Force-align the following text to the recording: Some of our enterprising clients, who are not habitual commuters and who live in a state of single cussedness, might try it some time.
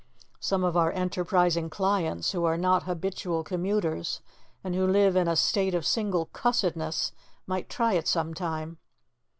Some 0.39 0.63
of 0.63 0.75
our 0.75 0.91
enterprising 0.91 1.69
clients, 1.69 2.31
who 2.31 2.43
are 2.43 2.57
not 2.57 2.81
habitual 2.85 3.43
commuters 3.43 4.19
and 4.63 4.73
who 4.73 4.87
live 4.87 5.15
in 5.15 5.27
a 5.27 5.35
state 5.35 5.75
of 5.75 5.85
single 5.85 6.25
cussedness, 6.33 7.11
might 7.45 7.69
try 7.69 7.93
it 7.93 8.07
some 8.07 8.33
time. 8.33 8.79